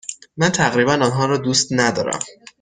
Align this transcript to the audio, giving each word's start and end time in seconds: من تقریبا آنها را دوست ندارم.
من 0.37 0.49
تقریبا 0.51 0.91
آنها 0.93 1.25
را 1.25 1.37
دوست 1.37 1.67
ندارم. 1.71 2.19